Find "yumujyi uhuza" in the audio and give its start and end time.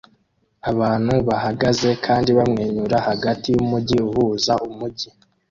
3.55-4.53